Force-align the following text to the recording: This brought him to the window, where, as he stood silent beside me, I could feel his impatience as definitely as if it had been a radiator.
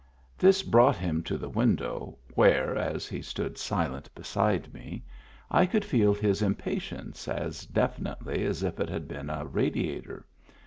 This 0.35 0.63
brought 0.63 0.95
him 0.95 1.21
to 1.25 1.37
the 1.37 1.47
window, 1.47 2.17
where, 2.33 2.75
as 2.75 3.05
he 3.07 3.21
stood 3.21 3.59
silent 3.59 4.09
beside 4.15 4.73
me, 4.73 5.03
I 5.51 5.67
could 5.67 5.85
feel 5.85 6.15
his 6.15 6.41
impatience 6.41 7.27
as 7.27 7.67
definitely 7.67 8.43
as 8.43 8.63
if 8.63 8.79
it 8.79 8.89
had 8.89 9.07
been 9.07 9.29
a 9.29 9.45
radiator. 9.45 10.25